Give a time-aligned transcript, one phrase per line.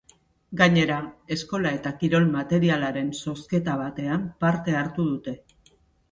[0.59, 0.95] Gainera,
[1.35, 5.35] eskola eta kirol materialaren zozketa batean parte hartu dute.